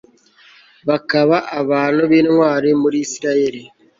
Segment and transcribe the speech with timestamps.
[0.87, 3.61] bakaba abantu b'intwari muri israheli